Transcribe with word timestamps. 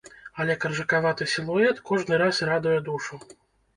Але 0.43 0.53
каржакаваты 0.63 1.27
сілуэт 1.35 1.83
кожны 1.93 2.21
раз 2.25 2.43
радуе 2.51 2.77
душу. 2.89 3.25